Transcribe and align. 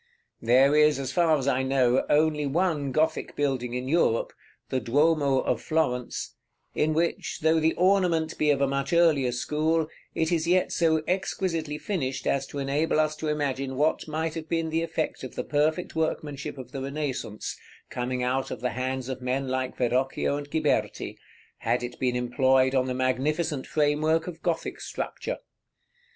There 0.41 0.75
is, 0.75 0.97
as 0.97 1.11
far 1.11 1.37
as 1.37 1.47
I 1.47 1.61
know, 1.61 2.05
only 2.09 2.47
one 2.47 2.91
Gothic 2.91 3.35
building 3.35 3.75
in 3.75 3.87
Europe, 3.87 4.33
the 4.69 4.79
Duomo 4.79 5.41
of 5.41 5.61
Florence, 5.61 6.33
in 6.73 6.95
which, 6.95 7.41
though 7.41 7.59
the 7.59 7.75
ornament 7.75 8.35
be 8.39 8.49
of 8.49 8.61
a 8.61 8.67
much 8.67 8.93
earlier 8.93 9.31
school, 9.31 9.87
it 10.15 10.31
is 10.31 10.47
yet 10.47 10.71
so 10.71 11.03
exquisitely 11.07 11.77
finished 11.77 12.25
as 12.25 12.47
to 12.47 12.57
enable 12.57 12.99
us 12.99 13.15
to 13.17 13.27
imagine 13.27 13.75
what 13.75 14.07
might 14.07 14.33
have 14.33 14.49
been 14.49 14.71
the 14.71 14.81
effect 14.81 15.23
of 15.23 15.35
the 15.35 15.43
perfect 15.43 15.95
workmanship 15.95 16.57
of 16.57 16.71
the 16.71 16.81
Renaissance, 16.81 17.55
coming 17.91 18.23
out 18.23 18.49
of 18.49 18.59
the 18.59 18.71
hands 18.71 19.07
of 19.07 19.21
men 19.21 19.49
like 19.49 19.77
Verrocchio 19.77 20.35
and 20.35 20.49
Ghiberti, 20.49 21.15
had 21.59 21.83
it 21.83 21.99
been 21.99 22.15
employed 22.15 22.73
on 22.73 22.87
the 22.87 22.95
magnificent 22.95 23.67
framework 23.67 24.25
of 24.25 24.41
Gothic 24.41 24.81
structure. 24.81 25.37